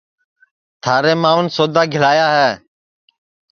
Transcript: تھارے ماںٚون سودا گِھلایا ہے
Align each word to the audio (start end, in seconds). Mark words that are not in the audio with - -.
تھارے 0.83 1.13
ماںٚون 1.21 1.45
سودا 1.55 1.83
گِھلایا 1.93 2.27
ہے 2.37 2.49